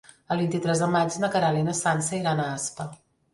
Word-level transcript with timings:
El 0.35 0.39
vint-i-tres 0.43 0.79
de 0.83 0.87
maig 0.95 1.17
na 1.25 1.29
Queralt 1.35 1.61
i 1.61 1.67
na 1.67 1.75
Sança 1.81 2.19
iran 2.21 2.43
a 2.43 2.49
Aspa. 2.57 2.89